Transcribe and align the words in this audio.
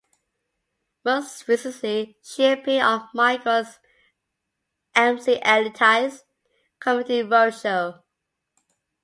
Most 1.05 1.47
recently, 1.47 2.17
she 2.23 2.45
appeared 2.51 2.81
on 2.81 3.09
'Michael 3.13 3.65
McIntyre's 4.95 6.23
Comedy 6.79 7.21
Roadshow'. 7.21 8.01